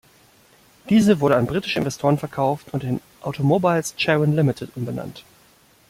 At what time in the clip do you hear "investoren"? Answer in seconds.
1.77-2.17